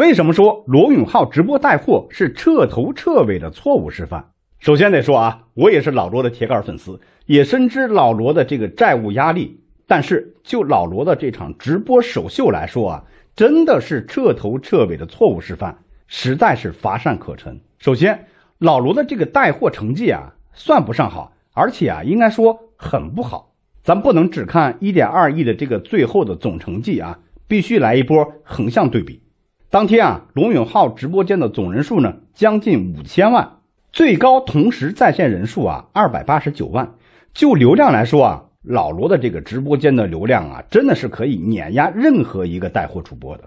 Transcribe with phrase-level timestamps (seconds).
[0.00, 4.24] 为什么说罗永浩直播带货是彻头彻尾的错误示范？
[4.58, 9.60] 首先得说啊，我也是老罗的铁杆粉丝，也深知老罗的这个债务压力。
[9.86, 13.04] 但是就老罗的这场直播首秀来说啊，
[13.36, 15.76] 真的是彻头彻尾的错误示范，
[16.06, 17.60] 实在是乏善可陈。
[17.78, 18.24] 首先，
[18.56, 23.52] 老罗的这个带货成绩啊，算不上好，而且啊，应该说很不好。
[23.82, 29.20] 咱不能只看一点二亿的这个最后的总成绩啊，必须来一波横向对比。
[29.70, 33.48] 当天啊，罗永浩直播间的总人数呢，将近五千万，
[33.92, 36.92] 最高同时在线人数啊，二百八十九万。
[37.32, 43.44] 就流量来说啊，老罗的这个直播间的流量啊，真的是可以碾压任何一个带货主播的。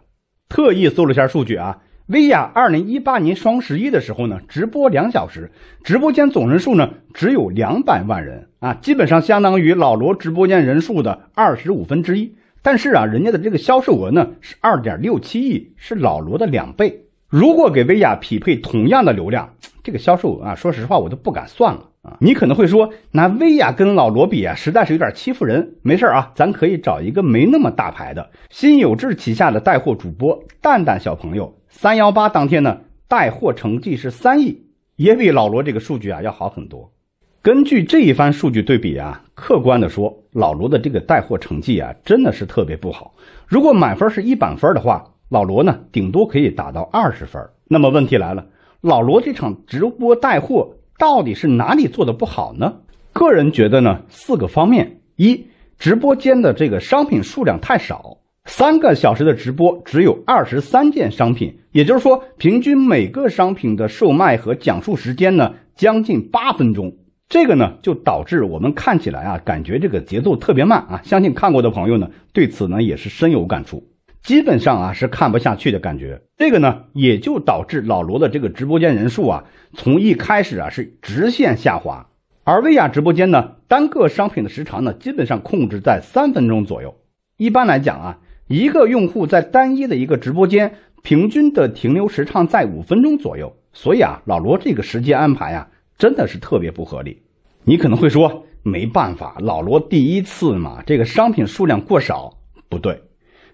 [0.48, 5.52] 特意搜了一下数据啊，薇娅二零一八年双十一的时候呢，直播两小时，
[5.84, 12.34] 直播间总人数呢只有两百万人啊，基本上相当于老罗直播间人数的二十五分之一。
[12.64, 17.06] 但是啊，人家的这个销售额呢是二点六七亿，是老罗的两倍。
[17.28, 19.54] 如果给薇娅匹配同样的流量，
[19.84, 22.16] 这个销售额啊，说实话我都不敢算了啊。
[22.22, 25.76] 你可能会说，拿薇娅跟老罗比啊，实在是有点欺负人。
[25.82, 31.54] 没事啊，咱可以找一个没那么大牌的新有志旗下的带货主播蛋蛋小朋友。
[31.70, 34.62] 三幺八当天呢，带货成绩是三亿，
[34.96, 36.94] 也比老罗这个数据啊要好很多。
[37.42, 43.14] 根据这一番数据对比啊，客观的说，老罗的这个带货成绩啊，真的是特别不好。
[43.48, 47.42] 如果满分是一百分的话，老罗呢顶多可以打到二十分。
[47.68, 48.46] 那么问题来了，
[48.82, 52.76] 老罗这场直播带货到底是哪里做的不好呢？
[53.12, 55.46] 个人觉得呢，四个方面：一，
[55.80, 66.94] 直播间的这个商品数量太少，三个小时的直播只有二十三件商品，也就是说，平均每个商品的售卖和讲述时间呢，将近八分钟。
[67.30, 71.02] 这个呢，就导致我们看起来啊，感觉这个节奏特别慢啊。
[71.04, 73.84] 相信看过的朋友呢，对此呢也是深有感触。
[74.22, 76.22] 基本上啊是看不下去的感觉。
[76.38, 79.44] 这个呢，也就导致老罗的这个直播间人数啊，
[79.74, 82.08] 从一开始啊是直线下滑。
[82.44, 86.96] 而薇娅直播间呢，单个商品的时长呢，基本上控制在三分钟左右。
[87.38, 93.54] 一般来讲啊，一个用户在单一的一个直播间，平均的停留时长在五分钟左右。
[93.74, 95.68] 所以啊，老罗这个时间安排啊。
[96.04, 97.18] 真的是特别不合理，
[97.64, 102.30] 你可能会说没办法，老罗第一次嘛，这个商品数量过少
[102.68, 103.02] 不对，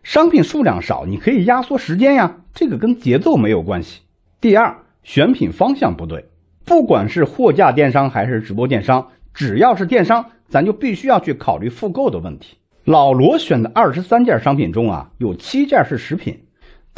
[0.01, 4.01] 商品数量少你可以压缩时间呀，这个跟节奏没有关系。
[4.41, 6.25] 第二，选品方向不对，
[6.65, 12.57] 不管是货架电商还是直播电商，只要是电商，咱就必须要去考虑复购的问题。
[12.85, 16.35] 老罗选的二十三件商品中啊，有七件是食品。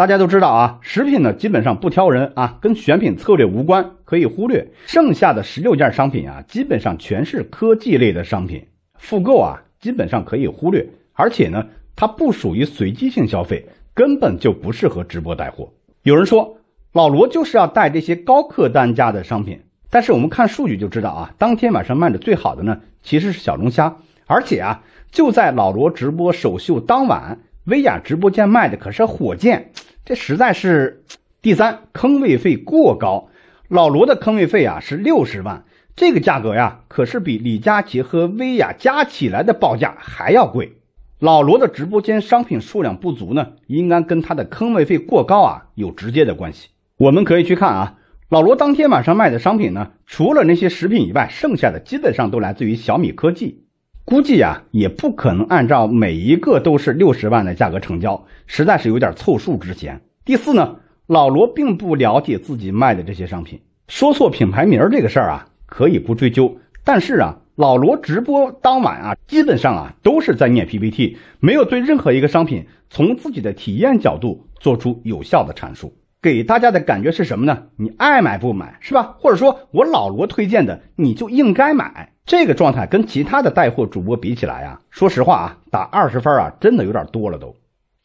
[0.02, 4.68] 大家都知道啊，食品呢基本上不挑人啊，跟选品策略无关，可以忽略。
[4.88, 8.66] 剩下的十六件商品啊，基本上全是科技类的商品，
[8.98, 10.84] 复购啊基本上可以忽略。
[11.14, 11.64] 而且呢，
[11.96, 13.64] 它不属于随机性消费，
[13.94, 15.72] 根本就不适合直播带货。
[16.02, 16.58] 有人说
[16.94, 19.62] 老罗就是要带这些高客单价的商品，
[19.92, 23.96] 但是我们看数据就知道啊，当天晚上卖的最好的呢其实是小龙虾，
[24.26, 27.38] 而且啊就在老罗直播首秀当晚。
[27.66, 29.70] 薇娅直播间卖的可是火箭，
[30.06, 31.04] 这实在是。
[31.44, 33.28] 第三，坑位费过高。
[33.68, 35.64] 老罗的坑位费啊是六十万，
[35.96, 40.74] 这个价格呀可是比李佳琦和薇娅加起来的报价还要贵。
[41.18, 46.70] 老罗的直播间商品数量不足呢，应该跟他的坑位费过高啊有直接的关系。
[46.98, 47.98] 我们可以去看啊，
[48.30, 53.64] 老罗当天晚上卖的商品呢，除了那些食品以外，剩下的基本上都来自于小米科技。
[54.04, 60.02] 估计呀，也不可能按照每一个都是六十万的价格成交，实在是有点凑数之嫌。
[60.26, 60.76] 第四呢，
[61.08, 66.54] 老罗并不了解自己卖的这些商品，说错品牌名这个事儿啊，可以不追究。
[66.84, 75.94] 但是啊，老罗直播当晚啊，基本上啊都是在念 PPT，没有对任何一个商品从自己的体验角度做出有效的阐述。
[76.22, 77.64] 给大家的感觉是什么呢？
[77.78, 79.16] 你爱买不买是吧？
[79.18, 82.14] 或者说我老罗推荐的，你就应该买。
[82.24, 87.56] 这个状态跟其他的带货主播比起来啊，说实话啊，打二十分啊，真的有点多了都。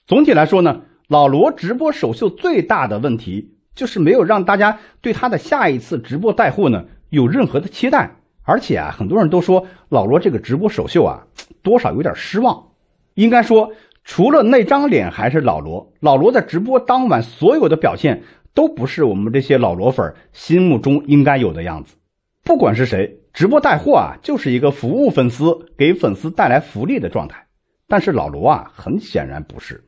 [0.07, 8.11] 总体来说呢，老罗直播首秀最大的问题就是没有让大家对他的下一次直播带货呢有任何的期待。
[8.45, 11.23] 而且啊，很多人都说老罗这个直播首秀啊，
[11.63, 12.67] 多少有点失望。
[13.13, 13.71] 应该说。
[14.09, 18.23] 除了那张脸还是老罗，老罗在直播当晚所有的表现
[18.55, 21.97] 都不是我们这些老罗粉心目中应该有的样子。
[22.45, 27.45] 不管是谁，直播带货啊，就是一个服务粉丝、给粉丝带来福利的状态。
[27.89, 29.85] 但是老罗啊，很显然不是，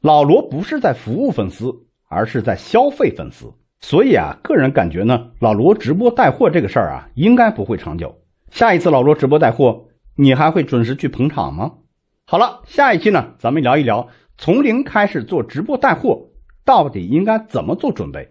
[0.00, 1.70] 老罗不是在服务粉丝，
[2.08, 3.52] 而是在消费粉丝。
[3.80, 8.18] 所以啊，个人感觉呢，老罗直播带货这个事儿啊，应该不会长久。
[8.50, 9.84] 下一次老罗直播带货，
[10.16, 11.74] 你还会准时去捧场吗？
[12.30, 16.28] 好了，下一期呢，咱们聊一聊从零开始做直播带货
[16.62, 18.28] 到底应该怎么做准备？